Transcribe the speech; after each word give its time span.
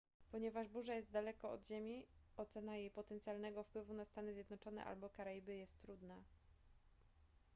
ponieważ 0.31 0.67
burza 0.67 0.95
jest 0.95 1.11
daleko 1.11 1.51
od 1.51 1.67
ziemi 1.67 2.05
ocena 2.37 2.77
jej 2.77 2.91
potencjalnego 2.91 3.63
wpływu 3.63 3.93
na 3.93 4.05
stany 4.05 4.33
zjednoczone 4.33 4.85
albo 4.85 5.09
karaiby 5.09 5.55
jest 5.55 5.81
trudna 5.81 6.23